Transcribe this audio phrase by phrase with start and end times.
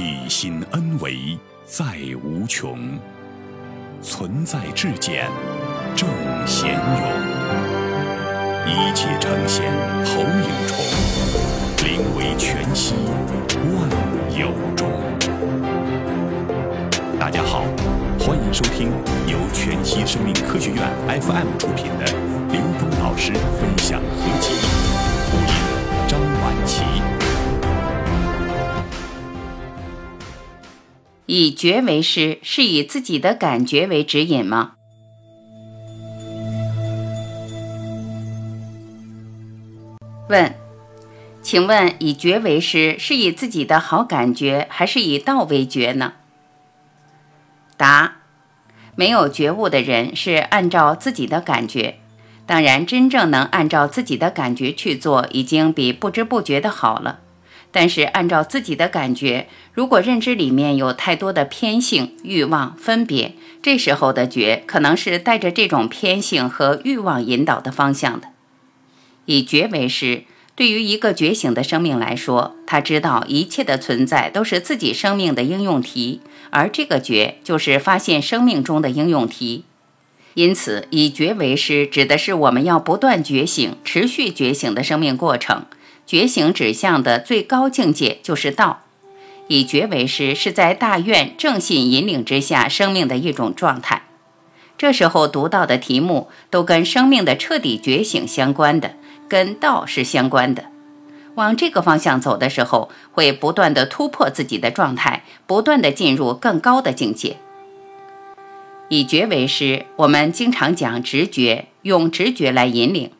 [0.00, 1.84] 体心恩为在
[2.24, 2.98] 无穷，
[4.00, 5.28] 存在至简
[5.94, 6.08] 正
[6.46, 7.02] 贤勇，
[8.66, 9.70] 一切呈现
[10.06, 10.74] 投影重，
[11.84, 12.94] 灵为全息
[13.74, 13.90] 万
[14.34, 14.90] 有中。
[17.18, 17.64] 大家好，
[18.18, 18.88] 欢迎收听
[19.26, 20.82] 由全息生命科学院
[21.20, 22.06] FM 出品的
[22.50, 24.54] 刘峰老师分享合集，
[25.30, 25.48] 播音
[26.08, 26.49] 张晚
[31.32, 34.72] 以觉为师，是以自己的感觉为指引吗？
[40.28, 40.52] 问，
[41.40, 46.14] 请问以觉为师，是以自己的好感觉，还是以道为觉呢？
[47.76, 48.16] 答：
[48.96, 52.00] 没有觉悟的人是按照自己的感觉，
[52.44, 57.20] 当然，真正能按照自己的感觉去做，已经比不知不觉的好了。
[57.72, 68.28] 但是，按照自己的感觉，如果认知里面有太多的偏性、欲望、分别，这时候的觉可能是带着这种偏性和欲望引导的方向的。
[69.26, 70.24] 以觉为师，
[70.56, 79.64] 对于一个觉醒的生命来说，他知道一切的存在都是自己生命的应用题，而这个觉就是发现生命中的应用题。
[80.34, 85.66] 因此，以觉为师，指的是我们要不断觉醒、持续觉醒的生命过程。
[86.10, 88.82] 觉醒指向的最高境界就是道，
[89.46, 94.02] 以觉为师是在大愿正信引领之下生命的一种状态。
[94.76, 98.94] 这时候读到的题目都跟生命的彻底觉醒相关的，
[99.28, 100.64] 跟道是相关的。
[101.36, 107.36] 往这个方向走的时候，会不断的突破自己的状态，不断的进入更高的境界。
[108.88, 113.12] 以觉为师，我们经常讲直觉，用直觉来引领，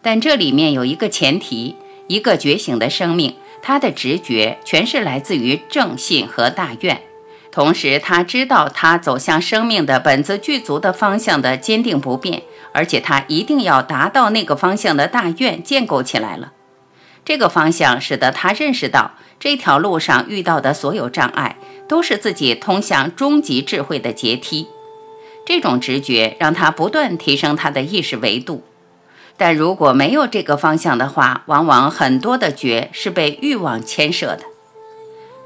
[0.00, 1.74] 但这里面有一个前提。
[2.06, 7.02] 一个觉醒的生命，他的直觉全是来自于正信和大愿，
[7.50, 12.42] 同时他知道他走向生命的本自具足的方向的坚定不变，
[12.72, 16.52] 而且他一定要达到那个方向的大愿建构起来了。
[17.24, 21.56] 这个方向使得他认识到，这条路上遇到的所有障碍
[21.88, 24.68] 都是自己通向终极智慧的阶梯。
[25.44, 28.62] 这种直觉让他不断提升他的意识维度。
[29.36, 34.40] 但如果没有这个方向的话，往往很多的觉是被欲望牵涉的。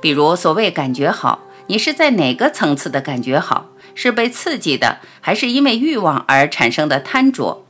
[0.00, 3.66] 比如所谓感觉好，你是在哪个层次的感觉好？
[3.94, 7.64] 是被刺激的，还是因为欲望而产生的贪着？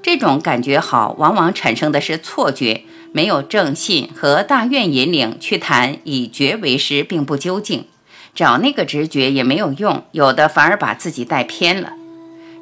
[0.00, 7.86] 这种感觉好，往往产生的是错觉，没有正信和大愿引领去谈以觉为师，并不究竟。
[8.34, 11.94] 找那个直觉也没有用，有的反而把自己带偏了。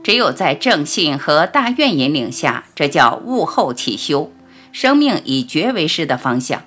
[0.03, 4.33] 只有在正信和大愿引领下，这叫悟后起修，
[4.73, 6.65] 生命以觉为师的方向。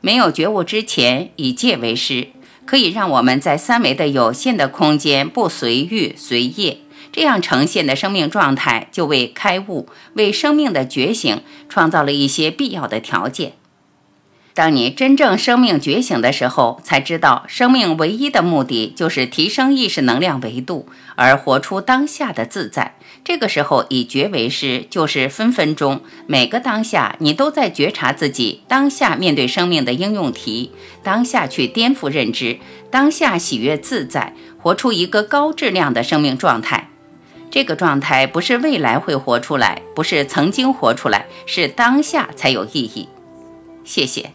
[0.00, 2.28] 没有觉悟之前，以戒为师，
[2.64, 6.78] 可以让我们在三维的有限的空间不随欲随业，
[7.12, 13.52] 这样呈现的生命状态，就为开悟、为生命的觉醒创造了一些必要的条件。
[14.54, 22.94] 当你真正生命觉醒的时候，才知道生命唯一的目的就是提升意识能量维度，而活出当下的自在。
[23.24, 30.70] 这个时候以觉为师，就是分分钟每个当下，你都在觉察自己当下面对生命的应用题，
[31.02, 32.58] 当下去颠覆认知，
[32.92, 36.90] 当下喜悦自在，活出一个高质量的生命状态。
[37.50, 43.08] 这个状态不是未来会活出来，不是曾经活出来，是当下才有意义。
[43.84, 44.30] 谢谢。